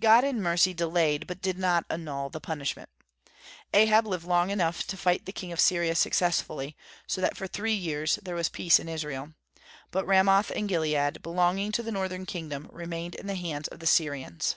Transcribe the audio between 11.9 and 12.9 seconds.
northern kingdom,